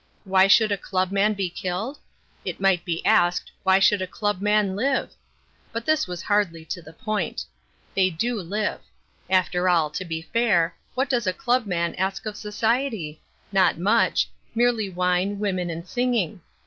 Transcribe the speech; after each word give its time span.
Why 0.23 0.47
should 0.47 0.71
a 0.71 0.79
club 0.79 1.11
man 1.11 1.35
be 1.35 1.47
killed? 1.47 1.99
It 2.43 2.59
might 2.59 2.83
be 2.83 3.05
asked, 3.05 3.51
why 3.61 3.77
should 3.77 4.01
a 4.01 4.07
club 4.07 4.41
man 4.41 4.75
live? 4.75 5.13
But 5.71 5.85
this 5.85 6.07
was 6.07 6.23
hardly 6.23 6.65
to 6.73 6.81
the 6.81 6.91
point. 6.91 7.45
They 7.95 8.09
do 8.09 8.41
live. 8.41 8.81
After 9.29 9.69
all, 9.69 9.91
to 9.91 10.03
be 10.03 10.23
fair, 10.23 10.75
what 10.95 11.07
does 11.07 11.27
a 11.27 11.33
club 11.33 11.67
man 11.67 11.93
ask 11.99 12.25
of 12.25 12.35
society? 12.35 13.21
Not 13.51 13.77
much. 13.77 14.27
Merely 14.55 14.89
wine, 14.89 15.37
women 15.37 15.69
and 15.69 15.87
singing. 15.87 16.41